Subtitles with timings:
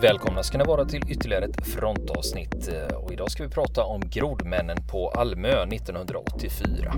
[0.00, 4.00] Välkomna ska ni vara till ytterligare ett frontavsnitt eh, och idag ska vi prata om
[4.00, 6.94] grodmännen på Almö 1984.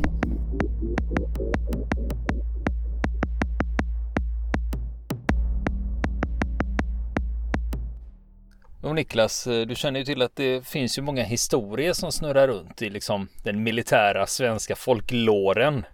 [8.83, 12.49] Och Niklas, eh, du känner ju till att det finns ju många historier som snurrar
[12.49, 15.85] runt i liksom den militära svenska folklåren.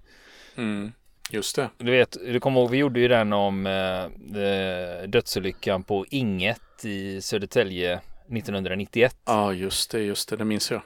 [0.56, 0.92] Mm,
[1.30, 1.70] just det.
[1.78, 4.04] Du vet, du kommer ihåg, vi gjorde ju den om eh,
[4.42, 9.16] eh dödsolyckan på Inget i Södertälje 1991.
[9.24, 10.82] Ja, just det, just det, det minns jag.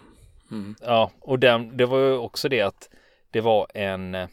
[0.50, 0.76] Mm.
[0.80, 2.88] Ja, och den, det var ju också det att
[3.30, 4.28] det var en eh,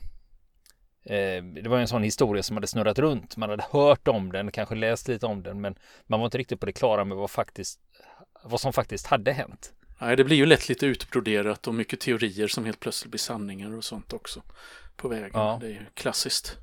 [1.63, 3.37] det var en sån historia som hade snurrat runt.
[3.37, 5.75] Man hade hört om den, kanske läst lite om den, men
[6.07, 7.79] man var inte riktigt på det klara med vad, faktiskt,
[8.43, 9.73] vad som faktiskt hade hänt.
[10.01, 13.77] Nej, det blir ju lätt lite utbroderat och mycket teorier som helt plötsligt blir sanningar
[13.77, 14.41] och sånt också
[14.97, 15.31] på vägen.
[15.33, 15.57] Ja.
[15.61, 16.57] Det är ju klassiskt.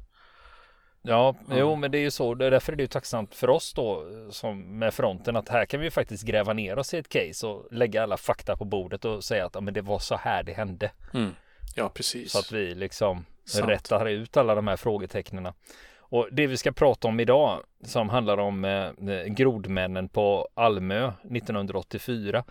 [1.05, 2.35] Ja, ja, jo, men det är ju så.
[2.35, 5.91] Därför är det ju tacksamt för oss då som med fronten att här kan vi
[5.91, 9.47] faktiskt gräva ner oss i ett case och lägga alla fakta på bordet och säga
[9.47, 10.91] att ja, men det var så här det hände.
[11.15, 11.31] Mm.
[11.75, 12.33] Ja, precis.
[12.33, 13.69] Så att vi liksom Sant.
[13.69, 15.53] rättar ut alla de här frågetecknen.
[15.99, 22.39] Och det vi ska prata om idag som handlar om eh, grodmännen på Almö 1984.
[22.39, 22.45] Eh,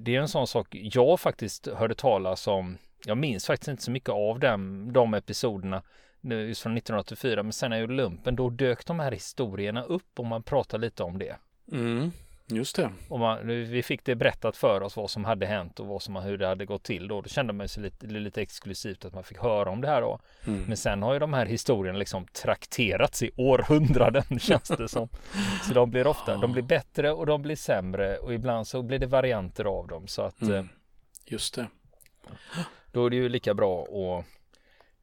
[0.00, 2.78] det är en sån sak jag faktiskt hörde talas om.
[3.04, 5.82] Jag minns faktiskt inte så mycket av dem, de episoderna
[6.20, 7.42] just från 1984.
[7.42, 11.02] Men sen jag gjorde lumpen då dök de här historierna upp och man pratade lite
[11.02, 11.36] om det.
[11.72, 12.10] Mm.
[12.46, 12.90] Just det.
[13.08, 16.16] Och man, vi fick det berättat för oss vad som hade hänt och vad som,
[16.16, 17.20] hur det hade gått till då.
[17.20, 20.20] Då kände man sig lite, lite exklusivt att man fick höra om det här då.
[20.46, 20.62] Mm.
[20.62, 25.08] Men sen har ju de här historierna liksom trakterats i århundraden känns det som.
[25.68, 28.98] Så de blir ofta, de blir bättre och de blir sämre och ibland så blir
[28.98, 30.42] det varianter av dem så att.
[30.42, 30.54] Mm.
[30.54, 30.64] Eh,
[31.26, 31.66] Just det.
[32.92, 34.24] Då är det ju lika bra att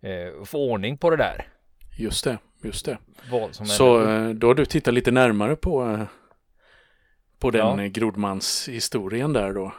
[0.01, 1.47] eh, få ordning på det där.
[1.97, 2.97] Just det, just det.
[3.65, 6.03] Så eh, då har du tittat lite närmare på eh,
[7.39, 7.87] på den ja.
[7.87, 9.73] grodmanshistorien där då.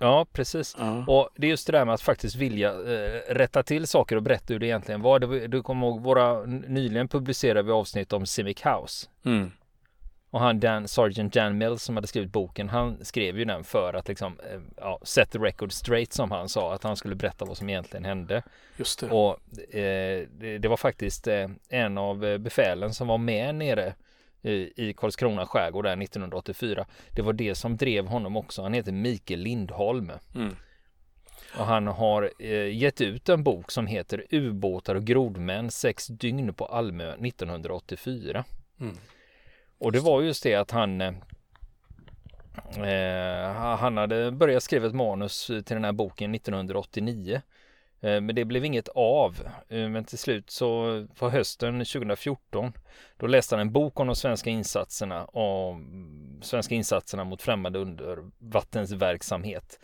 [0.00, 0.76] Ja, precis.
[0.78, 1.04] Ja.
[1.06, 4.22] Och det är just det där med att faktiskt vilja eh, rätta till saker och
[4.22, 5.18] berätta hur det egentligen var.
[5.18, 9.08] Det, du kommer ihåg våra nyligen publicerade vi avsnitt om Civic House.
[9.24, 9.50] Mm.
[10.32, 13.94] Och han Dan, Sergeant Jan Mills som hade skrivit boken, han skrev ju den för
[13.94, 17.44] att liksom, eh, ja, set the record straight som han sa, att han skulle berätta
[17.44, 18.42] vad som egentligen hände.
[18.76, 19.10] Just det.
[19.10, 19.30] Och
[19.74, 23.94] eh, det, det, var faktiskt eh, en av eh, befälen som var med nere
[24.76, 26.86] i Karlskrona skärgård där 1984.
[27.10, 28.62] Det var det som drev honom också.
[28.62, 30.12] Han heter Mikael Lindholm.
[30.34, 30.56] Mm.
[31.58, 36.54] Och han har eh, gett ut en bok som heter Ubåtar och grodmän sex dygn
[36.54, 38.44] på Almö 1984.
[38.80, 38.96] Mm.
[39.82, 41.14] Och det var just det att han eh,
[42.76, 47.42] eh, han hade börjat skriva ett manus till den här boken 1989
[48.02, 49.48] Eh, men det blev inget av.
[49.68, 52.72] Eh, men till slut så på hösten 2014
[53.16, 59.78] då läste han en bok om de svenska insatserna om svenska insatserna mot främmande undervattensverksamhet.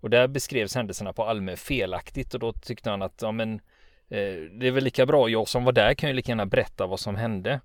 [0.00, 3.60] Och där beskrevs händelserna på Almö felaktigt och då tyckte han att ja, men, eh,
[4.08, 7.00] det är väl lika bra, jag som var där kan ju lika gärna berätta vad
[7.00, 7.60] som hände.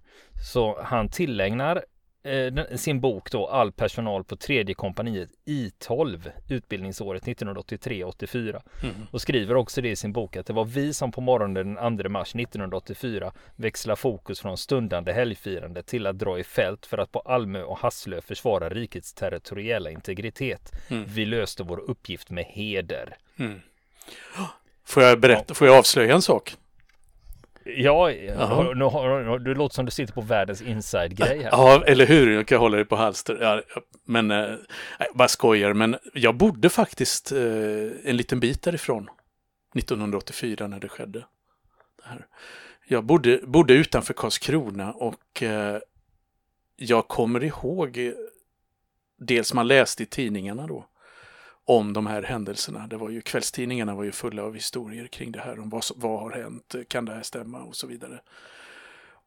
[0.54, 1.86] Så han tillägnar
[2.24, 8.96] eh, sin bok då All personal på tredje kompaniet I12 utbildningsåret 1983-84 mm.
[9.12, 11.98] och skriver också det i sin bok att det var vi som på morgonen den
[11.98, 17.12] 2 mars 1984 växlar fokus från stundande helgfirande till att dra i fält för att
[17.12, 20.72] på Almö och Hasslö försvara rikets territoriella integritet.
[20.90, 21.06] Mm.
[21.08, 23.18] Vi löste vår uppgift med heder.
[23.40, 23.62] Mm.
[24.92, 26.58] Får jag berätta, får jag avslöja en sak?
[27.64, 31.50] Ja, nu, nu, du låter som du sitter på världens inside-grej här.
[31.52, 32.32] Ja, eller hur?
[32.32, 33.38] Jag kan hålla dig på halster.
[33.42, 33.62] Ja,
[34.06, 34.56] men, äh,
[35.14, 35.74] bara skojar.
[35.74, 37.38] Men jag bodde faktiskt äh,
[38.04, 39.10] en liten bit därifrån.
[39.76, 41.26] 1984 när det skedde.
[42.88, 45.78] Jag bodde, bodde utanför Karlskrona och äh,
[46.76, 48.14] jag kommer ihåg
[49.18, 50.86] dels man läste i tidningarna då
[51.78, 52.88] om de här händelserna.
[52.88, 56.20] Det var ju, kvällstidningarna var ju fulla av historier kring det här, om vad, vad
[56.20, 58.20] har hänt, kan det här stämma och så vidare.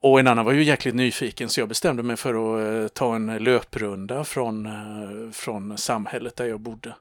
[0.00, 3.17] Och en annan var ju jäkligt nyfiken så jag bestämde mig för att eh, ta
[3.17, 6.94] en löprunda från, eh, från samhället där jag bodde,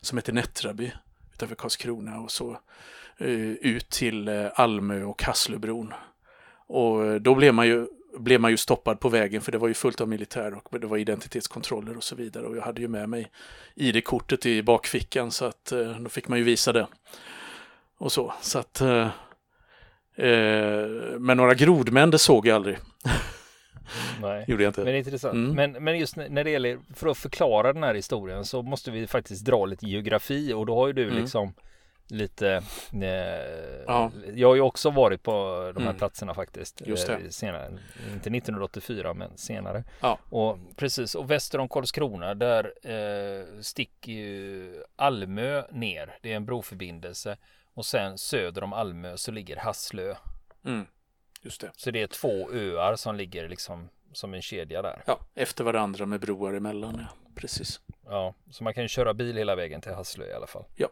[0.00, 0.92] som heter Nättraby
[1.34, 2.50] utanför Karlskrona och så
[3.18, 5.92] eh, ut till Almö och Hasslöbron.
[6.66, 7.86] Och då blev man ju
[8.18, 10.86] blev man ju stoppad på vägen för det var ju fullt av militär och det
[10.86, 12.46] var identitetskontroller och så vidare.
[12.46, 13.30] Och jag hade ju med mig
[13.74, 16.86] ID-kortet i bakfickan så att eh, då fick man ju visa det.
[17.98, 18.34] Och så.
[18.40, 19.08] så att, eh,
[20.16, 20.88] eh
[21.18, 22.78] men några grodmän det såg jag aldrig.
[24.20, 24.84] Nej, Gjorde jag inte.
[24.84, 25.34] men intressant.
[25.34, 25.54] Mm.
[25.54, 29.06] Men, men just när det gäller, för att förklara den här historien så måste vi
[29.06, 31.16] faktiskt dra lite geografi och då har ju du mm.
[31.16, 31.54] liksom
[32.10, 32.62] lite
[32.92, 34.10] eh, Ja.
[34.34, 35.32] Jag har ju också varit på
[35.74, 35.98] de här Mm.
[35.98, 36.82] platserna faktiskt.
[36.86, 37.12] Just det.
[37.14, 37.68] eh, Senare.
[38.12, 39.84] Inte 1984 men senare.
[40.00, 40.18] Ja.
[40.30, 46.18] Och precis, och väster om Karlskrona där eh, sticker ju Almö ner.
[46.22, 47.36] Det är en broförbindelse.
[47.74, 50.14] Och sen söder om Almö så ligger Hasslö.
[50.64, 50.86] Mm.
[51.42, 51.70] Just det.
[51.76, 55.02] Så det är två öar som ligger liksom som en kedja där.
[55.06, 56.96] Ja, efter varandra med broar emellan.
[57.08, 57.14] Ja.
[57.34, 57.80] Precis.
[58.06, 60.64] Ja, så man kan ju köra bil hela vägen till Hasslö i alla fall.
[60.76, 60.88] Ja.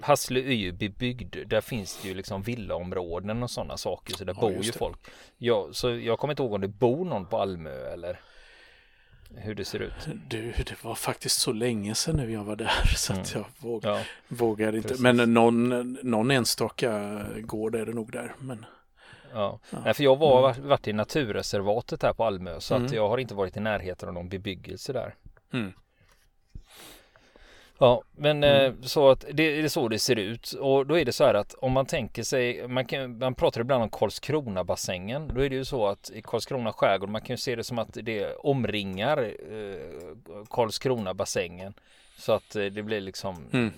[0.00, 1.36] Hasslö är ju bebyggd.
[1.46, 4.14] Där finns det ju liksom villaområden och sådana saker.
[4.16, 4.78] Så där Ja, bor ju det.
[4.78, 4.98] folk.
[5.38, 8.20] Ja, så jag kommer inte ihåg om det bor någon på Almö eller
[9.36, 10.08] hur det ser ut.
[10.28, 13.84] Du, det var faktiskt så länge sedan nu jag var där så att jag våg,
[13.84, 14.88] Ja, vågar inte.
[14.88, 15.02] Precis.
[15.02, 18.34] Men någon, någon enstaka gård är det nog där.
[18.38, 18.64] Men
[19.32, 19.60] ja.
[19.70, 19.78] Ja.
[19.84, 22.94] Nej, för jag var varit, varit i naturreservatet här på Almö så att Mm.
[22.94, 25.14] jag har inte varit i närheten av någon bebyggelse där.
[25.52, 25.72] mm.
[27.80, 28.64] Ja, men Mm.
[28.66, 31.34] eh, så att det, är så det ser ut och då är det så här
[31.34, 35.30] att om man tänker sig, man, kan, man pratar ibland om Karlskrona-bassängen.
[35.34, 37.78] Då är det ju så att i Karlskrona skärgård, man kan ju se det som
[37.78, 41.74] att det omringar eh, Karlskrona-bassängen.
[42.16, 43.72] Så att eh, det blir liksom Mm.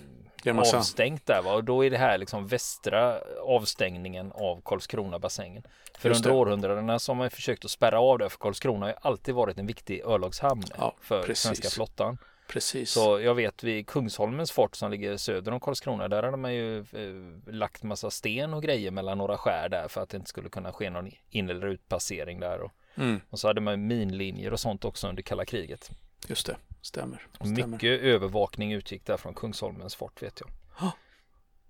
[0.59, 1.53] Avstängt där va?
[1.53, 5.63] Och då är det här liksom västra avstängningen av Karlskrona-bassängen.
[5.99, 6.35] För Just under det.
[6.41, 9.57] århundradena så har man försökt att spärra av det för Karlskrona har ju alltid varit
[9.57, 11.43] en viktig örlogshamn Ja, för precis.
[11.43, 12.17] svenska flottan.
[12.51, 12.91] Precis.
[12.91, 16.79] Så jag vet vid Kungsholmens fort som ligger söder om Karlskrona, där hade man ju
[16.79, 20.49] eh, lagt massa sten och grejer mellan några skär där för att det inte skulle
[20.49, 22.61] kunna ske någon in eller utpassering där.
[22.61, 23.21] Och, Mm.
[23.29, 25.89] och så hade man minlinjer och sånt också under kalla kriget.
[26.27, 26.57] Just det.
[26.81, 27.27] Stämmer.
[27.39, 27.67] Stämmer.
[27.67, 30.49] Mycket övervakning utgick där från Kungsholmens fort vet jag.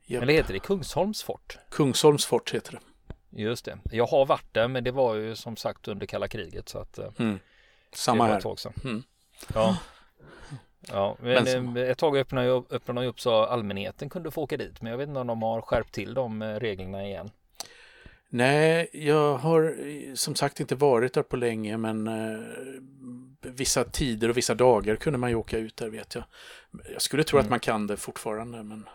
[0.06, 0.24] Japp.
[0.24, 1.58] Eller heter det Kungsholms fort?
[1.70, 2.80] Kungsholms fort heter det.
[3.42, 3.80] Just det.
[3.92, 6.98] Jag har varit där men det var ju som sagt under kalla kriget så att
[7.00, 7.40] eh, Mm.
[7.92, 8.74] det Samma var här.
[8.86, 9.04] Mm.
[9.54, 9.78] Ja.
[10.90, 14.58] Ja, men, Men ett tag öppnade jag, öppnade jag upp så allmänheten kunde få åka
[14.58, 14.82] dit.
[14.82, 17.30] Men jag vet inte om de har skärpt till de eh, reglerna igen.
[18.30, 22.40] Nej, jag har eh, som sagt inte varit där på länge men eh,
[23.42, 26.24] vissa tider och vissa dagar kunde man ju åka ut där vet jag.
[26.94, 27.46] Jag skulle tro Mm.
[27.46, 28.90] att man kan det fortfarande men,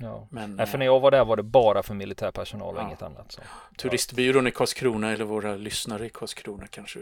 [0.00, 0.26] Ja.
[0.30, 2.80] men Nej, för eh, när jag var där var det bara för militär personal och
[2.82, 2.86] Ja.
[2.86, 3.32] inget annat.
[3.32, 3.40] Så.
[3.78, 7.00] turistbyrån i Karlskrona eller våra lyssnare i Karlskrona kanske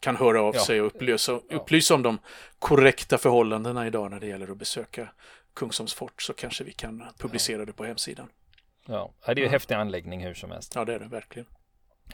[0.00, 0.60] kan höra av Ja.
[0.64, 2.18] sig och upplysa, upplysa om de
[2.58, 5.08] korrekta förhållandena idag när det gäller att besöka
[5.54, 8.28] Kungsholms fort så kanske vi kan publicera det på hemsidan.
[8.86, 9.10] Ja.
[9.26, 9.50] Det är ju en Ja.
[9.52, 10.72] häftig anläggning hur som helst.
[10.74, 11.48] Ja, det är det verkligen.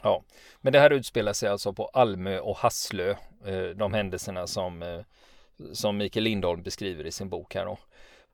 [0.03, 0.23] Ja.
[0.61, 3.09] Men det här utspelar sig alltså på Almö och Hasslö.
[3.45, 4.99] eh, De händelserna som, eh,
[5.73, 7.77] som Mikael Lindholm beskriver i sin bok här då.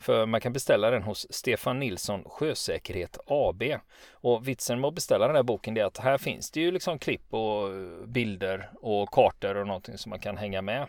[0.01, 3.63] för man kan beställa den hos Stefan Nilsson Sjösäkerhet AB.
[4.11, 6.99] Och vitsen med att beställa den här boken är att här finns det ju liksom
[6.99, 7.69] klipp och
[8.07, 10.87] bilder och kartor och någonting som man kan hänga med.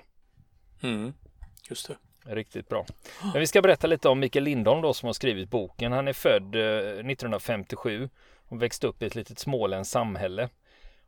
[0.83, 1.13] Mm.
[1.69, 1.97] Just det.
[2.25, 2.87] Riktigt bra.
[3.23, 5.93] Men vi ska berätta lite om Mikael Lindholm då som har skrivit boken.
[5.93, 8.09] Han är född eh, 1957
[8.53, 10.49] och växte upp i ett litet småländskt samhälle.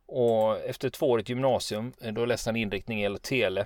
[0.05, 3.65] Och efter tvåårigt gymnasium, eh, då läste han inriktning el och tele.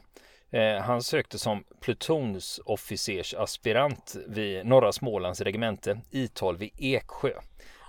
[0.49, 7.31] Eh, Han sökte som plutonsofficersaspirant vid norra Smålands regemente I12 i Eksjö.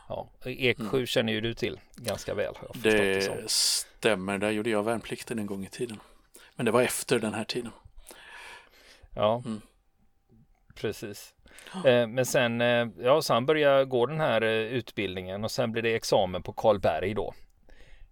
[0.09, 2.55] Ja, Eksjö känner ju du till ganska väl.
[2.75, 2.91] Det.
[2.91, 6.01] Det stämmer, där gjorde jag värnplikten en gång i tiden.
[6.57, 7.73] Men det var efter den här tiden.
[9.15, 9.61] Ja, Mm.
[10.75, 11.35] precis.
[11.75, 15.73] Eh, men sen, eh, ja, så han började gå den här eh, utbildningen och sen
[15.73, 17.35] blev det examen på Karlberg då.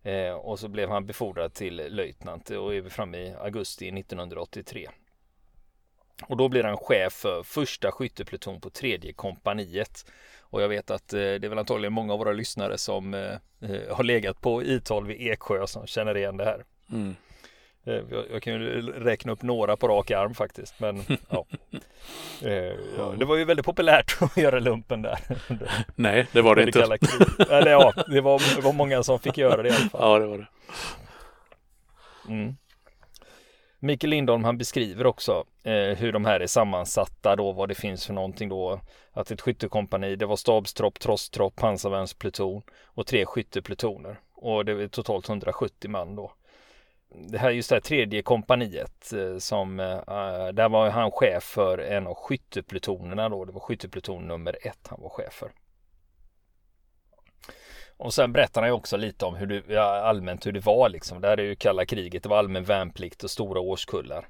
[0.03, 4.89] Eh, och så blev han befordrad till löjtnant och är framme i augusti 1983.
[6.23, 10.11] Och då blir han chef för första skyttepluton på tredje kompaniet.
[10.41, 13.33] Och jag vet att eh, det är väl antagligen många av våra lyssnare som eh,
[13.61, 16.65] eh, har legat på I12 i Eksjö som känner igen det här.
[16.93, 17.17] Mm.
[17.89, 21.47] Eh, Jag, kan ju räkna upp några på rak arm faktiskt, men ja.
[22.43, 22.53] Eh,
[22.99, 23.15] ja.
[23.19, 25.19] Det var ju väldigt populärt att göra lumpen där.
[25.95, 26.99] Nej, det var det inte.
[27.51, 30.01] Eller ja, det var, det var många som fick göra det i alla fall.
[30.01, 30.47] Ja, det var det.
[32.29, 32.57] Mm.
[33.81, 38.07] Mikael Lindholm han beskriver också eh, hur de här är sammansatta då, vad det finns
[38.07, 38.81] för någonting då.
[39.13, 44.21] Att ett skyttekompani, det var stabstropp, trosstropp, pansarvärnspluton och tre skytteplutoner.
[44.35, 46.33] Och det är totalt 170 man då.
[47.11, 51.79] Det här just det här tredje kompaniet eh, som, eh, där var han chef för
[51.79, 53.45] en av skytteplutonerna då.
[53.45, 55.53] Det var skyttepluton nummer ett han var chef för.
[57.97, 60.89] Och sen berättar han ju också lite om hur det, ja, allmänt hur det var
[60.89, 61.21] liksom.
[61.21, 64.29] Det här är ju kalla kriget, det var allmän värnplikt och stora årskullar.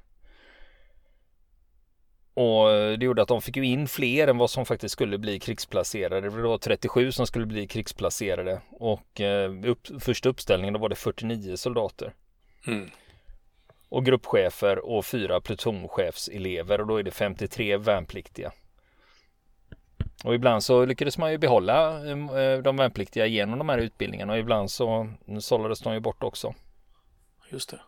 [2.33, 5.17] Och eh, det gjorde att de fick ju in fler än vad som faktiskt skulle
[5.17, 6.21] bli krigsplacerade.
[6.21, 9.21] Det var 37 som skulle bli krigsplacerade och
[9.65, 12.13] upp, första uppställningen då var det 49 soldater.
[12.67, 12.89] Mm.
[13.89, 18.51] Och gruppchefer och fyra plutonchefselever och då är det 53 värnpliktiga.
[20.23, 24.39] Och ibland så lyckades man ju behålla eh, de värnpliktiga genom de här utbildningarna och
[24.39, 25.07] ibland så
[25.39, 26.53] sållades de ju bort också.
[27.49, 27.79] Just det.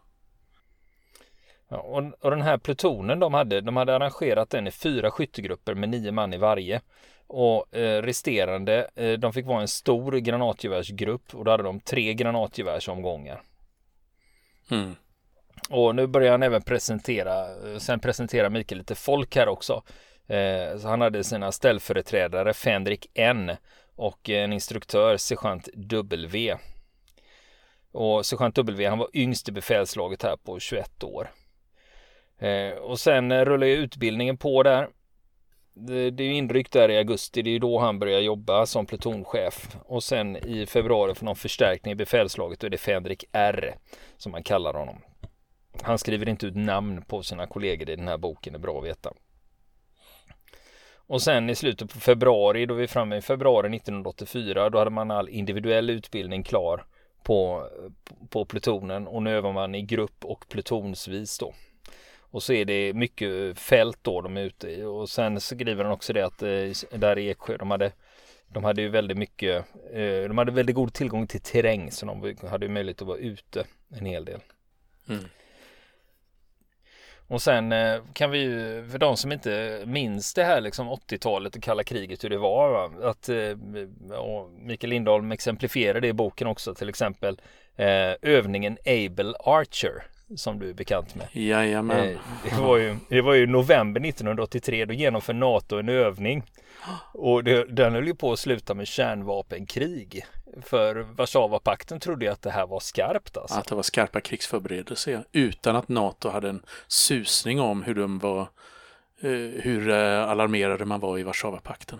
[1.67, 5.73] Ja, och, och den här plutonen de hade, de hade arrangerat den i fyra skyttegrupper
[5.73, 6.81] med nio man i varje.
[7.27, 12.13] Och eh, resterande, eh, de fick vara en stor granatgevärsgrupp och då hade de tre
[12.13, 13.41] granatgevärsomgångar.
[14.71, 14.95] Mm.
[15.69, 17.45] Och nu börjar han även presentera,
[17.79, 19.83] sen presenterar Mikael lite folk här också.
[20.27, 23.51] Eh, så han hade sina ställföreträdare Fänrik N
[23.95, 26.57] och en instruktör sergeant W.
[27.91, 31.31] Och sergeant W han var yngst i befälslaget här på 21 år.
[32.39, 34.87] Eh, och sen rullar ju utbildningen på där.
[35.73, 38.85] Det, det är inryckt där i augusti, det är ju då han börjar jobba som
[38.85, 39.77] plutonchef.
[39.85, 43.75] Och sen i februari för någon förstärkning i befälslaget då är det Fänrik R
[44.17, 45.01] som man kallar honom.
[45.81, 48.79] Han skriver inte ut namn på sina kollegor i den här boken, det är bra
[48.79, 49.13] att veta.
[50.93, 54.91] Och sen i slutet på februari, då är vi framme i februari 1984, då hade
[54.91, 56.85] man all individuell utbildning klar
[57.23, 57.67] på,
[58.29, 61.53] på plutonen och nu övar man i grupp och plutonsvis då.
[62.31, 65.93] Och så är det mycket fält då de är ute i och sen skriver han
[65.93, 67.91] också det att eh, där i Eksjö, de hade
[68.47, 72.35] de hade ju väldigt mycket, eh, de hade väldigt god tillgång till terräng så de
[72.49, 74.39] hade ju möjlighet att vara ute en hel del.
[75.09, 75.23] Mm.
[77.27, 81.55] Och sen eh, kan vi ju, för de som inte minns det här liksom 80-talet
[81.55, 83.09] och kalla kriget hur det var, va?
[83.09, 83.29] att
[84.59, 87.41] Mikael Lindholm exemplifierar det i boken också, till exempel
[88.21, 90.03] övningen Able Archer
[90.35, 91.27] som du är bekant med.
[91.31, 92.09] Jajamän.
[92.09, 96.43] Eh, det, var ju, det var ju november 1983, då genomför NATO en övning.
[97.13, 100.25] Och det, den höll ju på att sluta med kärnvapenkrig.
[100.61, 103.59] För Warszawapakten trodde ju att det här var skarpt alltså.
[103.59, 108.41] Att det var skarpa krigsförberedelser, utan att NATO hade en susning om hur de var,
[109.21, 109.29] eh,
[109.61, 111.99] hur eh, alarmerade man var i Warszawapakten.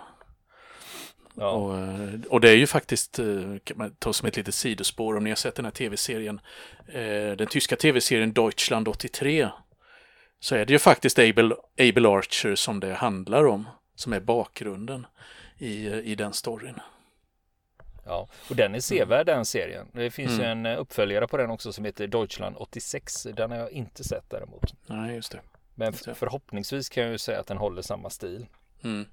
[1.41, 1.49] Ja.
[1.49, 3.25] Och, eh, och, det är ju faktiskt, eh,
[3.63, 6.39] kan man ta som ett litet sidospår om ni har sett den här tv-serien,
[6.87, 9.49] eh, den tyska tv-serien Deutschland 83,
[10.39, 15.07] så är det ju faktiskt Abel, Abel Archer som det handlar om, som är bakgrunden
[15.57, 16.79] i, i den storyn.
[18.05, 19.87] Ja, och den är sevärd den serien.
[19.93, 20.65] Det finns mm.
[20.65, 23.27] en uppföljare på den också som heter Deutschland 86.
[23.35, 24.73] Den har jag inte sett däremot.
[24.85, 25.41] Nej, just det.
[25.75, 28.45] Men förhoppningsvis kan jag ju säga att den håller samma stil.
[28.83, 29.05] Mm.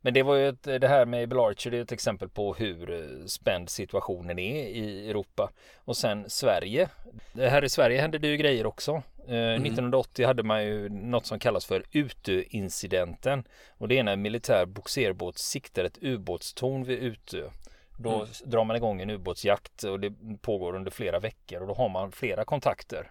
[0.00, 2.54] Men det var ju ett, det här med Able Archer, det är ett exempel på
[2.54, 5.50] hur eh, spänd situationen är i Europa.
[5.76, 6.88] Och sen Sverige.
[7.34, 9.02] Här i Sverige hände det ju grejer också.
[9.28, 9.62] Mm.
[9.62, 13.44] 1980 hade man ju något som kallas för Utö-incidenten.
[13.70, 17.50] Och det är när militär boxerbåt siktar ett ubåtstorn vid Utö.
[17.98, 18.28] Då mm.
[18.44, 22.12] drar man igång en ubåtsjakt och det pågår under flera veckor och då har man
[22.12, 23.10] flera kontakter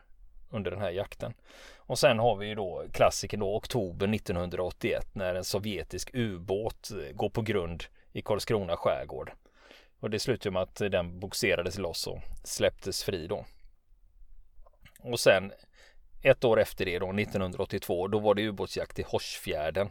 [0.49, 1.33] under den här jakten.
[1.77, 7.15] Och sen har vi ju då klassiken då oktober 1981 när en sovjetisk ubåt eh,
[7.15, 9.31] går på grund i Karlskrona skärgård.
[9.99, 13.45] Och det slutar med att den boxerades loss och släpptes fri då.
[14.99, 15.51] Och sen
[16.21, 19.89] ett år efter det då, 1982, då var det ubåtsjakt i Horsfjärden.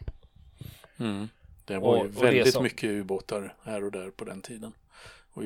[0.97, 1.29] Mm.
[1.65, 2.63] Det var och, ju väldigt som...
[2.63, 4.73] mycket ubåtar här och där på den tiden.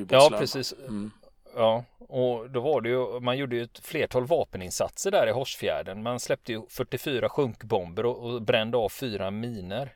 [0.09, 0.73] ja, precis.
[0.73, 1.11] Mm.
[1.55, 6.03] Ja, och då var det ju, man gjorde ju ett flertal vapeninsatser där i Horsfjärden.
[6.03, 9.95] Man släppte ju 44 sjunkbomber och, och brände av fyra miner.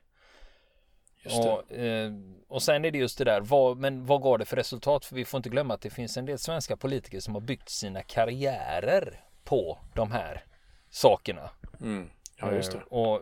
[1.26, 2.12] Och, eh,
[2.48, 5.06] och sen är det just det där, vad, men vad gav det för resultat?
[5.06, 7.70] För vi får inte glömma att det finns en del svenska politiker som har byggt
[7.70, 10.44] sina karriärer på de här
[10.90, 11.50] sakerna.
[11.82, 12.10] Mm.
[12.40, 12.78] Ja, just det.
[12.78, 13.22] Eh, och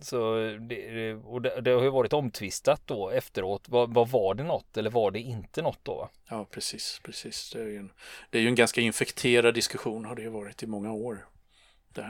[0.00, 3.68] så det, och det, det, har ju varit omtvistat då efteråt.
[3.68, 6.08] Vad, vad, var det något eller var det inte något då?
[6.28, 7.50] Ja, precis, precis.
[7.50, 7.92] Det är ju en,
[8.30, 11.26] det är ju en ganska infekterad diskussion har det ju varit i många år.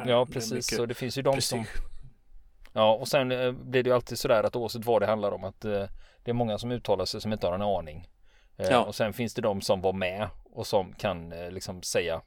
[0.07, 0.77] ja, precis.
[0.77, 1.67] Så det finns ju de prestige.
[1.75, 1.85] som...
[2.73, 5.45] Ja, och sen eh, blir det ju alltid sådär att oavsett vad det handlar om
[5.45, 5.85] att eh,
[6.25, 8.09] det är många som uttalar sig som inte har en aning.
[8.57, 8.85] Eh, ja.
[8.85, 12.23] Och sen finns det de som var med och som kan liksom säga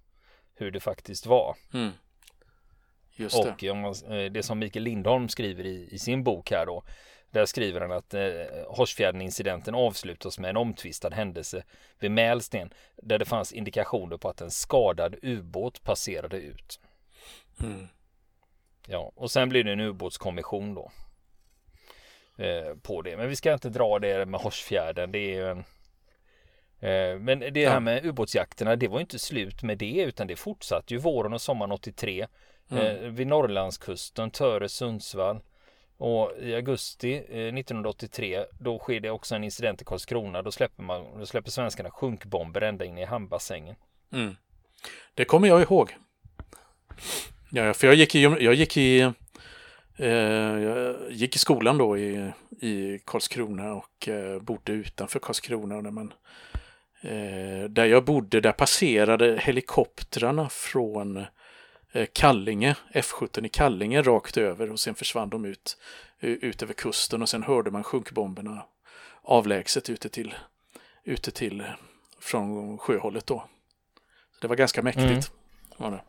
[0.55, 1.55] hur det faktiskt var.
[1.73, 1.91] Mm.
[3.15, 3.73] Just och det.
[3.73, 6.83] Man, eh, det som Mikael Lindholm skriver i, i, sin bok här då.
[7.31, 8.21] Där skriver han att eh,
[8.67, 11.63] Horsfjärden-incidenten avslutas med en omtvistad händelse
[11.99, 16.79] vid Mälsten där det fanns indikationer på att en skadad ubåt passerade ut.
[17.59, 17.87] Mm.
[18.87, 20.91] Ja, och sen blir det en ubåtskommission då.
[22.37, 23.17] Eh, på det.
[23.17, 25.11] Men vi ska inte dra det med Horsfjärden.
[25.11, 25.59] Det är ju en
[26.79, 30.93] eh, men det här med ubåtsjakterna, det var inte slut med det utan det fortsatte
[30.93, 32.27] ju våren och sommaren 83
[32.69, 32.85] mm.
[32.85, 35.39] eh, vid Norrlandskusten, Töre, Sundsvall.
[35.97, 40.41] Och i augusti eh, 1983 då sker det också en incident i Karlskrona.
[40.41, 43.75] Då släpper, man, då släpper svenskarna sjunkbomber ända in i hamnbassängen.
[44.13, 44.35] Mm.
[45.13, 45.95] Det kommer jag ihåg.
[47.51, 49.01] Ja, för jag gick i, jag gick i,
[49.97, 55.81] eh, jag gick i skolan då i, i Karlskrona och eh, bodde utanför Karlskrona.
[55.81, 56.13] När man,
[57.01, 61.25] eh, där jag bodde, där passerade helikoptrarna från
[62.13, 65.77] Kallinge, F17 i Kallinge rakt över och sen försvann de ut,
[66.19, 68.65] ut över kusten och sen hörde man sjunkbomberna
[69.21, 70.35] avlägset ute till,
[71.03, 71.63] ute till
[72.19, 73.47] från sjöhållet då.
[74.41, 75.09] Det var ganska mäktigt.
[75.09, 75.21] Mm.
[75.77, 76.01] Var det.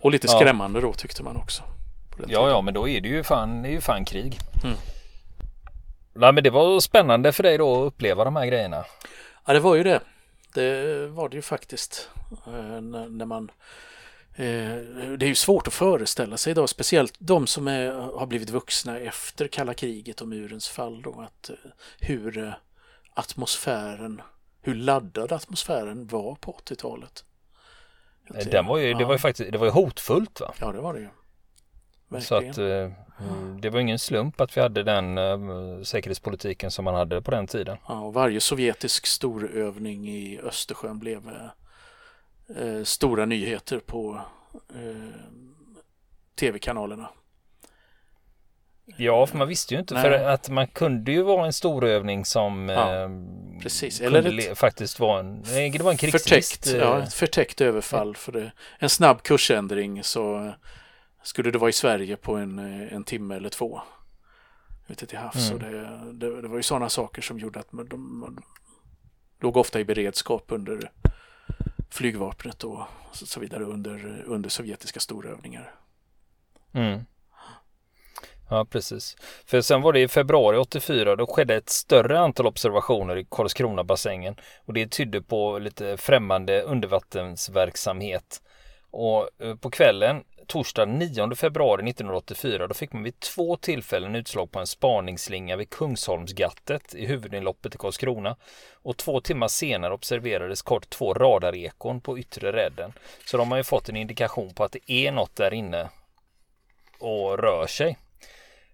[0.00, 0.86] Och lite skrämmande ja.
[0.86, 1.62] då tyckte man också.
[2.26, 4.38] Ja, ja, men då är det ju fan, det är ju fan krig.
[4.64, 4.76] Mm.
[6.14, 8.84] Nej, men det var spännande för dig då att uppleva de här grejerna.
[9.46, 10.00] Ja, det var ju det.
[10.54, 12.10] Det var det ju faktiskt.
[12.46, 13.54] Eh, när man eh,
[14.36, 18.98] det är ju svårt att föreställa sig idag, speciellt de som är, har blivit vuxna
[18.98, 21.56] efter kalla kriget och murens fall då, att eh,
[22.00, 22.54] hur
[23.14, 24.22] atmosfären,
[24.62, 27.24] hur laddad atmosfären var på 80-talet.
[28.50, 28.98] Den var ju, ja.
[28.98, 30.54] Det var ju faktiskt det var ju hotfullt va?
[30.60, 31.08] Ja det var det ju.
[32.08, 32.54] Verkligen.
[32.54, 36.84] Så att eh, mm, det var ingen slump att vi hade den eh, säkerhetspolitiken som
[36.84, 37.78] man hade på den tiden.
[37.88, 41.30] Ja, och varje sovjetisk storövning i Östersjön blev
[42.56, 44.20] eh, eh stora nyheter på
[44.74, 45.20] eh,
[46.34, 47.08] tv-kanalerna.
[48.96, 50.02] Ja, för man visste ju inte Nej.
[50.02, 53.08] för att man kunde ju vara en storövning som ja, eh,
[53.62, 54.00] precis.
[54.00, 56.64] Eller ett, faktiskt vara en, det var en krigsrisk.
[56.64, 58.16] Förtäckt, ja, ett förtäckt överfall.
[58.16, 60.52] För det, en snabb kursändring så
[61.22, 63.80] skulle det vara i Sverige på en, en timme eller två
[64.88, 65.50] ute till havs.
[65.50, 65.58] Mm.
[65.62, 68.42] Det, det, det, var ju sådana saker som gjorde att man, de, man
[69.40, 70.90] låg ofta i beredskap under
[71.90, 72.80] flygvapnet och
[73.12, 75.74] så vidare under, under sovjetiska storövningar.
[76.72, 77.00] Mm.
[78.50, 79.16] Ja, precis.
[79.46, 84.36] För sen var det i februari 84, då skedde ett större antal observationer i Karlskronabassängen
[84.64, 88.42] och det tydde på lite främmande undervattensverksamhet.
[88.98, 94.50] Och eh, på kvällen, torsdag 9 februari 1984, då fick man vid två tillfällen utslag
[94.50, 98.36] på en spaningsslinga vid Kungsholmsgattet i huvudinloppet i Karlskrona.
[98.82, 102.92] Och två timmar senare observerades kort två radarekon på yttre rädden.
[103.26, 105.88] Så de har ju fått en indikation på att det är något där inne
[106.98, 107.98] och rör sig.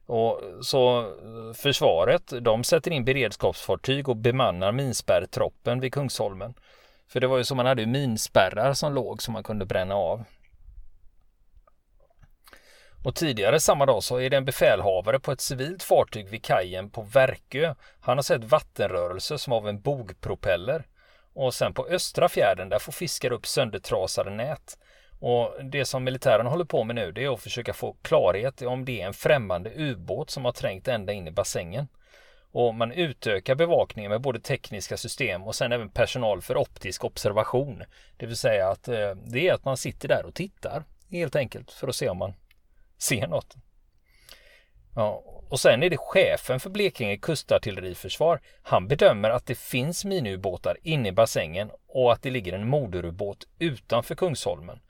[0.07, 6.55] Och så eh, försvaret, de sätter in beredskapsfartyg och bemannar minspärrtroppen vid Kungsholmen.
[7.13, 10.25] För det var ju så man hade minspärrar som låg som man kunde bränna av.
[13.05, 16.91] Och tidigare samma dag så är det en befälhavare på ett civilt fartyg vid kajen
[16.91, 17.75] på Verkö.
[18.01, 20.87] Han har sett vattenrörelser som av en bogpropeller.
[21.35, 24.79] Och sen på östra fjärden där får fiskare upp söndertrasade nät.
[25.21, 28.85] Och det som militären håller på med nu det är att försöka få klarhet om
[28.85, 31.89] det är en främmande ubåt som har trängt ända in i bassängen.
[32.53, 37.83] Och man utökar bevakningen med både tekniska system och sen även personal för optisk observation.
[38.17, 41.73] Det vill säga att eh, det är att man sitter där och tittar helt enkelt
[41.73, 42.35] för att se om man
[42.99, 43.57] ser något.
[44.95, 48.41] Ja, och sen är det chefen för Blekinge kustartilleriförsvar.
[48.63, 53.47] Han bedömer att det finns miniubåtar inne i bassängen och att det ligger en moderubåt
[53.59, 54.81] utanför Kungsholmen.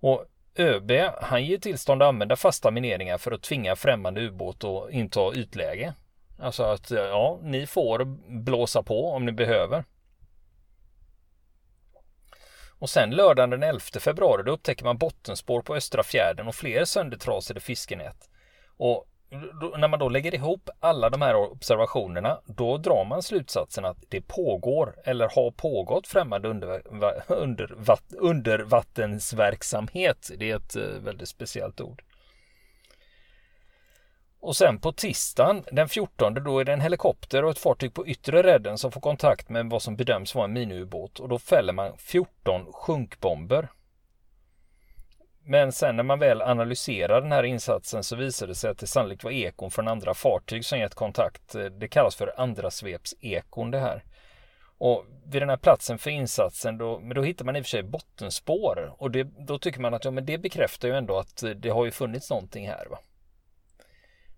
[0.00, 0.24] Och
[0.56, 0.92] ÖB
[1.22, 5.94] han ger tillstånd att använda fasta mineringar för att tvinga främmande ubåt att inta ytläge.
[6.40, 8.04] Alltså att ja, ni får
[8.42, 9.84] blåsa på om ni behöver.
[12.78, 16.84] Och sen lördagen den 11 februari då upptäcker man bottenspår på Östra fjärden och fler
[16.84, 18.30] söndertrasade fiskenät.
[18.76, 19.06] Och
[19.60, 23.98] då, när man då lägger ihop alla de här observationerna, då drar man slutsatsen att
[24.08, 26.82] det pågår eller har pågått främmande under,
[27.28, 27.74] under,
[28.18, 30.30] undervattensverksamhet.
[30.38, 32.02] Det är ett eh, väldigt speciellt ord.
[34.40, 38.06] Och sen på tisdagen den 14 då är det en helikopter och ett fartyg på
[38.06, 41.72] yttre rädden som får kontakt med vad som bedöms vara en miniubåt och då fäller
[41.72, 43.68] man 14 sjunkbomber.
[45.44, 48.86] Men sen när man väl analyserar den här insatsen så visar det sig att det
[48.86, 51.56] sannolikt var ekon från andra fartyg som gett kontakt.
[51.80, 54.04] Det kallas för andra svepsekon det här.
[54.78, 57.70] Och vid den här platsen för insatsen då, men då hittar man i och för
[57.70, 61.44] sig bottenspår och det, då tycker man att ja, men det bekräftar ju ändå att
[61.56, 62.86] det har ju funnits någonting här.
[62.90, 62.98] Va?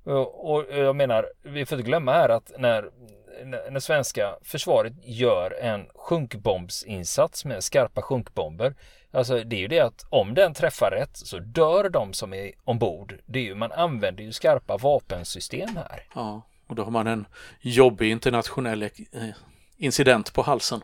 [0.05, 2.91] Och, och jag menar, vi får inte glömma här att när,
[3.71, 8.75] när svenska försvaret gör en sjunkbombsinsats med skarpa sjunkbomber
[9.12, 12.53] Alltså det är ju det att om den träffar rätt så dör de som är
[12.65, 13.19] ombord.
[13.27, 16.07] Det är ju, man använder ju skarpa vapensystem här.
[16.15, 17.27] Ja, och då har man en
[17.61, 18.88] jobbig internationell eh,
[19.77, 20.81] incident på halsen.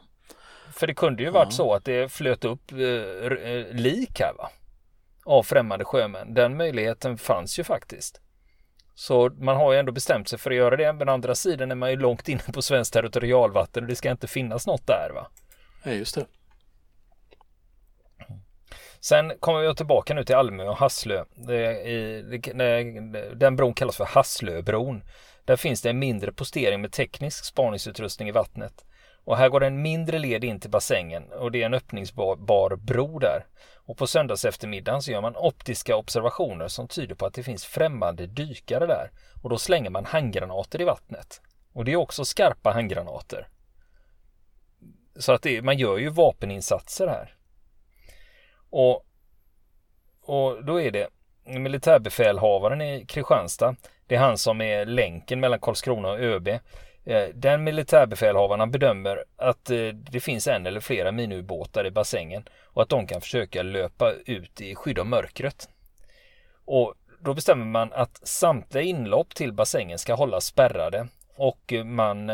[0.73, 1.57] För det kunde ju varit ja.
[1.57, 4.51] så att det flöt upp eh, eh, lik här va.
[5.25, 6.35] av främmande sjömän.
[6.35, 8.21] Den möjligheten fanns ju faktiskt.
[8.99, 10.93] Så man har ju ändå bestämt sig för att göra det.
[10.93, 14.11] Men å andra sidan är man ju långt inne på svenskt territorialvatten och det ska
[14.11, 15.31] inte finnas något där va?
[15.85, 16.27] Ja, just det.
[19.01, 21.25] Sen kommer vi tillbaka nu till Almö och Hasslö.
[23.35, 25.03] den bron kallas för Hasslöbron.
[25.45, 28.85] Där finns det en mindre postering med teknisk spaningsutrustning i vattnet.
[29.25, 33.19] Och här går en mindre led in till bassängen och det är en öppningsbar bro
[33.19, 33.47] där.
[33.89, 37.65] Och på söndags eftermiddagen så gör man optiska observationer som tyder på att det finns
[37.65, 39.11] främmande dykare där.
[39.43, 41.41] Och då slänger man handgranater i vattnet.
[41.73, 43.49] Och det är också skarpa handgranater.
[45.17, 47.37] Så att det, man gör ju vapeninsatser här.
[48.71, 49.07] Och,
[50.23, 51.09] och då är det
[51.45, 53.77] militärbefälhavaren i Kristianstad.
[54.07, 56.49] Det är han som är länken mellan Karlskrona och ÖB.
[57.09, 62.83] Eh, den militärbefälhavarna bedömer att eh, det finns en eller flera miniubåtar i bassängen och
[62.83, 65.69] att de kan försöka löpa ut i skydd av mörkret.
[66.65, 72.31] Och då bestämmer man att samtliga inlopp till bassängen ska hållas spärrade och eh, man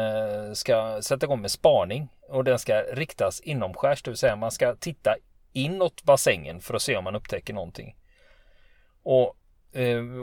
[0.55, 4.75] ska sätta igång med spaning och den ska riktas inomskärs, det vill säga man ska
[4.75, 5.17] titta
[5.53, 7.97] inåt bassängen för att se om man upptäcker någonting.
[9.03, 9.37] Och,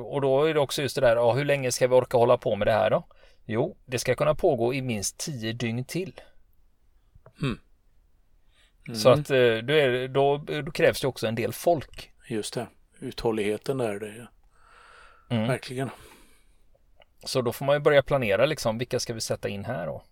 [0.05, 2.37] och då är det också just det där, ja, hur länge ska vi orka hålla
[2.37, 3.03] på med det här då?
[3.45, 6.21] Jo, det ska kunna pågå i minst tio dygn till.
[7.41, 7.60] Mm.
[8.88, 8.99] Mm.
[8.99, 12.12] Så att eh, då, är, då, då, krävs det också en del folk.
[12.30, 12.67] Just det,
[12.99, 13.99] uthålligheten där.
[13.99, 14.27] Det
[15.36, 15.47] mm.
[15.47, 15.89] Verkligen.
[17.23, 20.04] Så då får man ju börja planera liksom, vilka ska vi sätta in här då?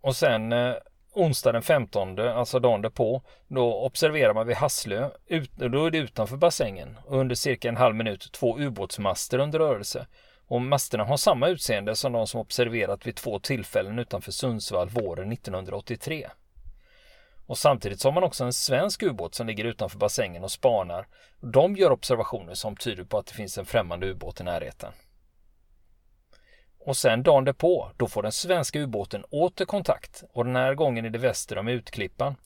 [0.00, 0.74] Och sen eh,
[1.12, 5.98] onsdag den 15, alltså dagen därpå, då observerar man vid Hasslö, ut, då är det
[5.98, 10.06] utanför bassängen och under cirka en halv minut två ubåtsmaster under rörelse.
[10.52, 15.32] Och masterna har samma utseende som de som observerat vid två tillfällen utanför Sundsvall våren
[15.32, 16.28] 1983.
[17.46, 21.06] Och samtidigt så har man också en svensk ubåt som ligger utanför bassängen och spanar.
[21.40, 24.92] De gör observationer som tyder på att det finns en främmande ubåt i närheten.
[26.78, 31.04] Och sen dagen därpå, då får den svenska ubåten åter kontakt och den här gången
[31.04, 32.36] är det väster om Utklippan.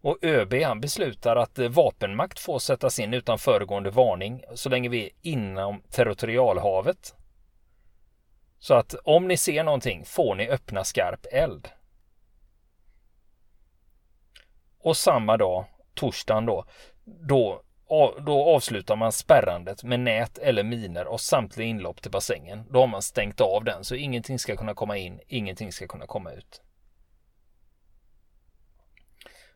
[0.00, 4.88] Och ÖB han beslutar att eh, vapenmakt får sättas in utan föregående varning så länge
[4.88, 7.14] vi är inom territorialhavet
[8.60, 11.68] så att om ni ser någonting får ni öppna skarp eld.
[14.78, 16.64] Och samma dag, torsdagen då,
[17.04, 17.62] då,
[18.26, 22.64] då avslutar man spärrandet med nät eller miner och samtliga inlopp till bassängen.
[22.70, 26.06] Då har man stängt av den så ingenting ska kunna komma in, ingenting ska kunna
[26.06, 26.62] komma ut.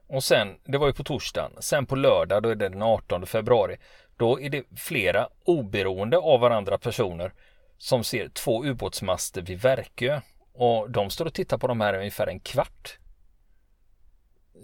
[0.07, 3.27] Och sen, det var ju på torsdagen, sen på lördag, då är det den 18
[3.27, 3.77] februari,
[4.17, 7.33] då är det flera oberoende av varandra personer
[7.79, 10.21] som ser två ubåtsmaster vid Verkö
[10.53, 12.99] och de står och tittar på de här ungefär en kvart.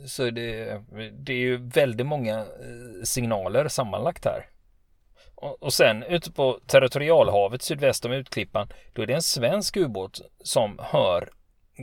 [0.07, 4.47] Så det, det är ju väldigt många eh, signaler sammanlagt här.
[5.35, 10.79] Och sen ute på territorialhavet sydväst om Utklippan, då är det en svensk ubåt som
[10.83, 11.31] hör,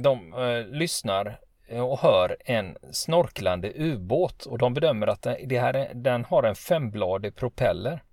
[0.03, 6.25] de eh, lyssnar och hör en snorklande ubåt och de bedömer att det här, den
[6.25, 8.03] har en fembladig propeller.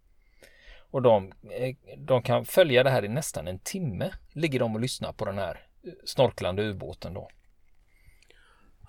[0.94, 4.10] Och de, eh, de kan följa det här i nästan en timme.
[4.32, 7.28] Ligger de och lyssnar på den här eh, snorklande ubåten då.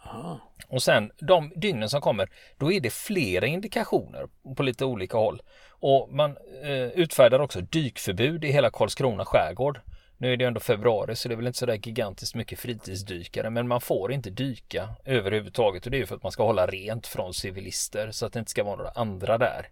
[0.06, 0.40] Aha.
[0.68, 5.42] Och sen de dygnen som kommer, då är det flera indikationer på lite olika håll.
[5.70, 9.80] Och man eh, utfärdar också dykförbud i hela Karlskrona skärgård.
[10.18, 13.50] Nu är det ändå februari så det är väl inte så där gigantiskt mycket fritidsdykare
[13.50, 17.08] men man får inte dyka överhuvudtaget och det är för att man ska hålla rent
[17.08, 19.70] från civilister så att det inte ska vara några andra där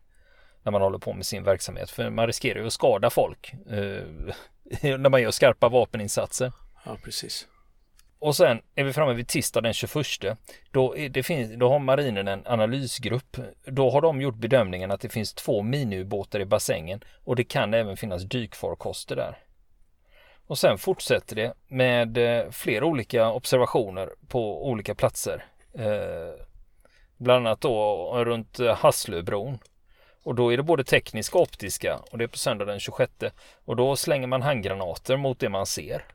[0.63, 1.89] när man håller på med sin verksamhet.
[1.89, 4.04] För man riskerar ju att skada folk eh,
[4.97, 6.52] när man gör skarpa vapeninsatser.
[6.86, 7.47] Ja, precis.
[8.19, 10.06] Och sen är vi framme vid tisdag den 21.
[10.71, 13.38] Då, det finns, då har marinen en analysgrupp.
[13.65, 17.73] Då har de gjort bedömningen att det finns två miniubåtar i bassängen och det kan
[17.73, 19.38] även finnas dykfarkoster där.
[20.47, 25.45] Och sen fortsätter det med eh, flera olika observationer på olika platser.
[25.73, 26.45] Eh,
[27.17, 29.60] bland annat då runt Hasslöbron
[30.23, 33.12] och då är det både tekniska och optiska och det är på söndag den 26.
[33.65, 36.05] Och då slänger man handgranater mot det man ser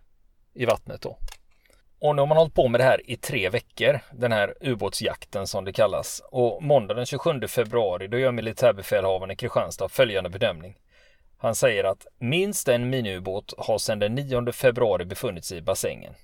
[0.54, 1.18] i vattnet då.
[2.00, 5.46] Och nu har man hållit på med det här i tre veckor, den här ubåtsjakten
[5.46, 6.22] som det kallas.
[6.30, 10.76] Och måndag den 27 februari då gör militärbefälhavaren i Kristianstad följande bedömning.
[11.38, 16.14] Han säger att minst en miniubåt har sedan den 9 februari befunnit sig i bassängen.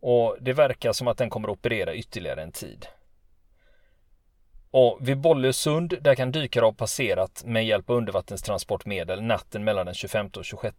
[0.00, 2.86] Och det verkar som att den kommer att operera ytterligare en tid.
[4.70, 9.94] Och vid Bollösund, där kan dykare ha passerat med hjälp av undervattenstransportmedel natten mellan den
[9.94, 10.76] 25 och 26.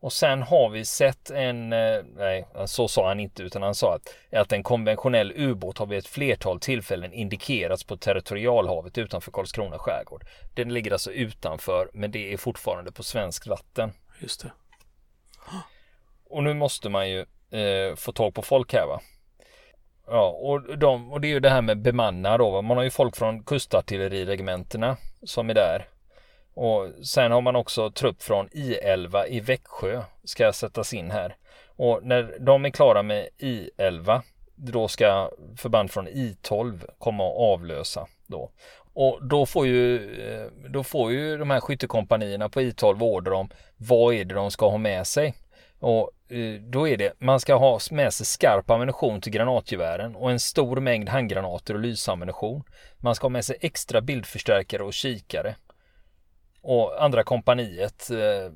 [0.00, 3.94] Och sen har vi sett en, eh, nej så sa han inte utan han sa
[3.94, 9.78] att, att en konventionell ubåt har vid ett flertal tillfällen indikerats på territorialhavet utanför Karlskrona
[9.78, 10.24] skärgård.
[10.54, 13.92] Den ligger alltså utanför men det är fortfarande på svenskt vatten.
[14.20, 14.52] Just det.
[16.24, 19.00] Och nu måste man ju eh, få tag på folk här va.
[20.06, 22.62] Ja, och, de, och det är ju det här med bemanna då.
[22.62, 25.88] Man har ju folk från kustartilleriregementena som är där.
[26.54, 31.36] Och sen har man också trupp från I11 i Växjö ska sättas in här.
[31.66, 34.20] Och när de är klara med I11
[34.54, 38.50] då ska förband från I12 komma och avlösa då.
[38.94, 43.48] Och då får ju, eh, då får ju de här skyttekompanierna på I12 order om
[43.76, 45.34] vad är det de ska ha med sig.
[45.78, 50.30] Och eh, då är det, man ska ha med sig skarp ammunition till granatgevären och
[50.30, 52.62] en stor mängd handgranater och lysammunition.
[52.98, 55.56] Man ska ha med sig extra bildförstärkare och kikare.
[56.60, 58.52] Och andra kompaniet eh,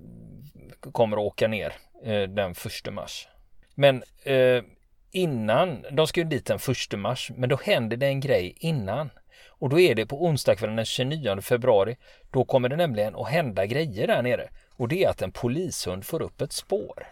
[0.92, 1.72] kommer att åka ner
[2.04, 3.28] eh, den första mars.
[3.74, 4.62] Men eh,
[5.10, 9.10] innan, de ska ju dit den första mars, men då händer det en grej innan.
[9.48, 11.96] Och då är det på onsdagskvällen den 29 februari.
[12.30, 14.50] Då kommer det nämligen att hända grejer där nere.
[14.80, 17.06] Och det är att en polishund får upp ett spår.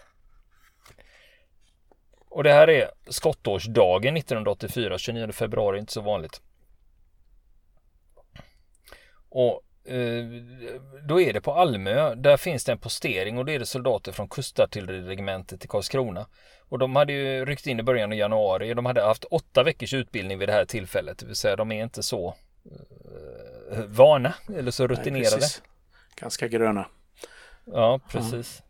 [2.28, 6.40] Och det här är skottårsdagen 1984, 29 februari, inte så vanligt.
[9.28, 10.24] Och eh,
[11.08, 14.12] då är det på Almö, där finns det en postering och det är det soldater
[14.12, 16.26] från kustartilleriregementet i Karlskrona.
[16.68, 18.74] Och de hade ju ryckt in i början av januari.
[18.74, 21.18] De hade haft åtta veckors utbildning vid det här tillfället.
[21.18, 22.34] Det vill säga de är inte så
[23.72, 25.40] uh, vana eller så rutinerade.
[25.40, 25.50] Nej,
[26.16, 26.86] Ganska gröna.
[27.72, 28.62] Ja, precis.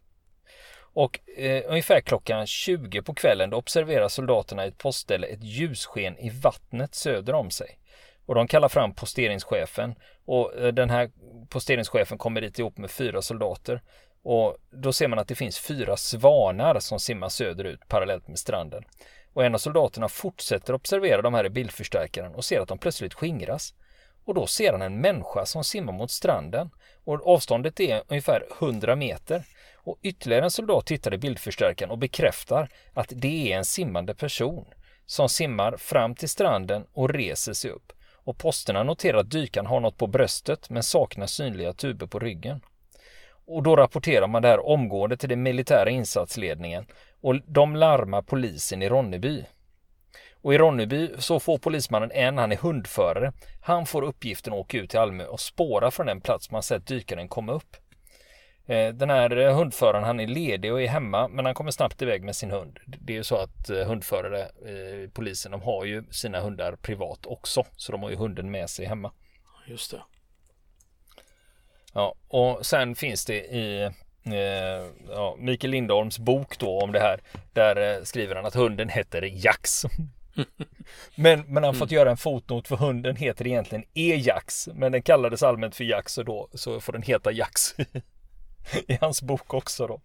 [0.98, 6.18] Och eh, ungefär klockan 20 på kvällen då observerar soldaterna i ett postställe ett ljussken
[6.18, 7.78] i vattnet söder om sig.
[8.26, 11.10] Och de kallar fram posteringschefen och eh, den här
[11.48, 13.82] posteringschefen kommer dit ihop med fyra soldater.
[14.22, 18.84] Och då ser man att det finns fyra svanar som simmar söderut parallellt med stranden.
[19.32, 23.14] Och en av soldaterna fortsätter observera de här i bildförstärkaren och ser att de plötsligt
[23.14, 23.74] skingras.
[24.28, 26.70] Och då ser han en människa som simmar mot stranden.
[27.04, 29.44] Och avståndet är ungefär 100 meter.
[29.76, 34.64] Och ytterligare en soldat tittar i bildförstärkaren och bekräftar att det är en simmande person
[35.06, 37.92] som simmar fram till stranden och reser sig upp.
[38.24, 42.60] Och posterna noterar att dykaren har något på bröstet men saknar synliga tuber på ryggen.
[43.46, 46.86] Och då rapporterar man det här omgående till den militära insatsledningen
[47.20, 49.44] och de larmar polisen i Ronneby.
[50.42, 53.32] Och i Ronneby så får polismannen en, han är hundförare.
[53.62, 56.86] Han får uppgiften att åka ut till Almö och spåra från den plats man sett
[56.86, 57.76] dykaren komma upp.
[58.68, 62.02] Eh, den här eh, hundföraren han är ledig och är hemma men han kommer snabbt
[62.02, 62.78] iväg med sin hund.
[62.86, 64.48] Det är ju så att eh, hundförare,
[65.12, 67.64] polisen, de har ju sina hundar privat också.
[67.76, 69.12] Så de har ju hunden med sig hemma.
[69.66, 70.02] Just det.
[71.92, 73.90] Ja, och sen finns det i
[75.08, 77.20] ja, Mikael Lindholms bok då om det här.
[77.52, 79.82] Där skriver han att hunden heter Jax.
[81.14, 81.98] men, men han fått mm.
[81.98, 84.68] göra en fotnot för hunden heter egentligen E-Jax.
[84.74, 87.74] Men den kallades allmänt för Jax och då så får den heta Jax.
[88.88, 90.00] i hans bok också då.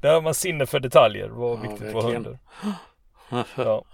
[0.00, 2.38] Där har man sinne för detaljer, vad ja, viktigt för hunden.
[3.56, 3.84] Ja.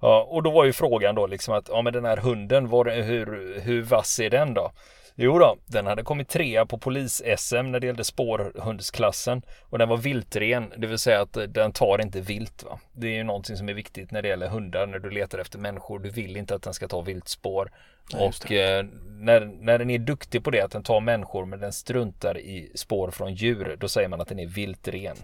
[0.00, 3.02] ja, och då var ju frågan då liksom att, ja men den här hunden, var,
[3.02, 4.72] hur, hur vass är den då?
[5.14, 9.96] Jo då, den hade kommit trea på polis-SM när det gällde spårhundsklassen och den var
[9.96, 12.62] viltren, det vill säga att den tar inte vilt.
[12.62, 12.80] Va?
[12.92, 15.58] Det är ju någonting som är viktigt när det gäller hundar när du letar efter
[15.58, 15.98] människor.
[15.98, 17.72] Du vill inte att den ska ta viltspår.
[18.12, 21.60] Ja, och eh, när, när den är duktig på det, att den tar människor men
[21.60, 25.16] den struntar i spår från djur, då säger man att den är viltren.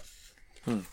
[0.67, 0.85] Mm.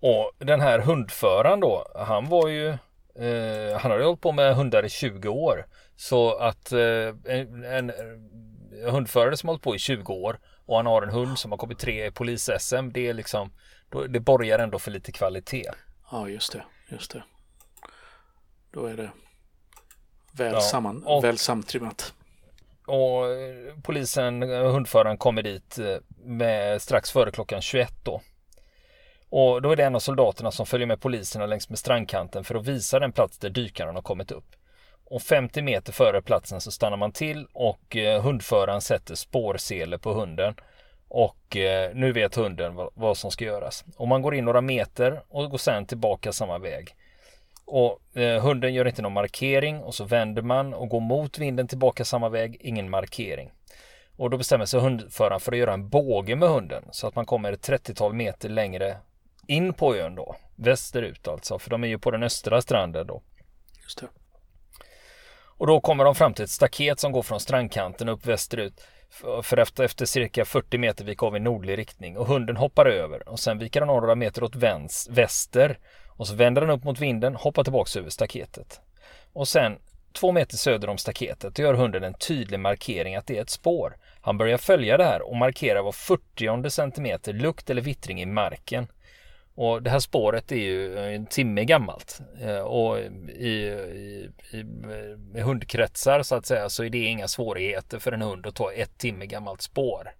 [0.00, 2.68] Och den här hundföraren då, han var ju
[3.14, 5.66] eh, han hade hållit på med hundar i 20 år.
[6.02, 6.78] Så att eh,
[7.24, 7.92] en, en
[8.90, 11.78] hundförare som hållit på i 20 år och han har en hund som har kommit
[11.78, 12.90] tre i polis-SM.
[12.92, 13.52] Det är liksom,
[14.08, 15.70] det borgar ändå för lite kvalitet.
[16.10, 17.22] Ja, just det, just det.
[18.70, 19.10] Då är det
[20.32, 22.14] väl, ja, samman, och, väl samtrimmat.
[22.86, 23.24] Och
[23.82, 28.22] polisen, hundföraren kommer dit eh, med, strax före klockan 21 då.
[29.28, 32.54] Och då är det en av soldaterna som följer med poliserna längs med strandkanten för
[32.54, 34.56] att visa den plats där dykaren har kommit upp.
[35.12, 40.12] Och 50 meter före platsen så stannar man till och eh, hundföraren sätter spårsele på
[40.12, 40.54] hunden.
[41.08, 43.84] Och eh, nu vet hunden vad, vad, som ska göras.
[43.96, 46.94] Och man går in några meter och går sedan tillbaka samma väg.
[47.64, 51.68] Och eh, hunden gör inte någon markering och så vänder man och går mot vinden
[51.68, 53.50] tillbaka samma väg, ingen markering.
[54.16, 57.26] Och då bestämmer sig hundföraren för att göra en båge med hunden så att man
[57.26, 58.96] kommer ett 30-tal meter längre
[59.46, 60.36] in på ön då.
[60.56, 63.22] Västerut alltså, för de är ju på den östra stranden då.
[63.82, 64.08] Just det.
[65.62, 68.86] Och då kommer de fram till ett staket som går från strandkanten upp västerut.
[69.42, 73.28] För efter, efter cirka 40 meter vika av i nordlig riktning och hunden hoppar över
[73.28, 76.84] och sen viker han av några meter åt väns, väster och så vänder han upp
[76.84, 78.80] mot vinden, hoppar tillbaks över staketet.
[79.32, 79.78] Och sen
[80.12, 83.96] två meter söder om staketet gör hunden en tydlig markering att det är ett spår.
[84.20, 88.86] Han börjar följa det här och markerar var 40 centimeter lukt eller vittring i marken.
[89.54, 94.30] Och det här spåret är ju en timme gammalt eh, och i, i,
[95.34, 98.72] i, hundkretsar så att säga så är det inga svårigheter för en hund att ta
[98.72, 100.10] ett timme gammalt spår.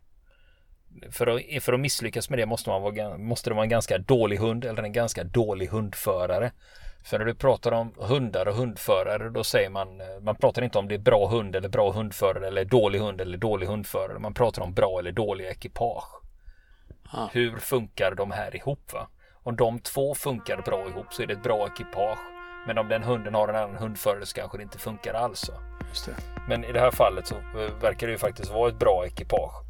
[1.10, 3.98] För att, för att misslyckas med det måste, man vara, måste det vara en ganska
[3.98, 6.52] dålig hund eller en ganska dålig hundförare.
[7.04, 10.78] För när du pratar om hundar och hundförare då säger man, eh, man pratar inte
[10.78, 14.18] om det är bra hund eller bra hundförare eller dålig hund eller dålig hundförare.
[14.18, 16.22] Man pratar om bra eller dåliga ekipage.
[17.04, 17.28] Ah.
[17.32, 18.92] Hur funkar de här ihop?
[18.92, 19.08] Va?
[19.44, 22.18] Om de två funkar bra ihop så är det ett bra ekipage.
[22.66, 25.50] Men om den hunden har en annan hundförare så kanske det inte funkar alls.
[26.48, 29.64] Men i det här fallet så eh, verkar det ju faktiskt vara ett bra ekipage.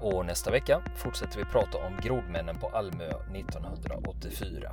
[0.00, 4.72] Och nästa vecka fortsätter vi prata om grodmännen på Almö 1984.